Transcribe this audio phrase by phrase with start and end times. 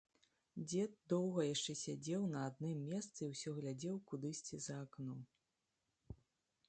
[0.69, 5.15] Дзед доўга яшчэ сядзеў на адным месцы і ўсё глядзеў кудысьці за акно.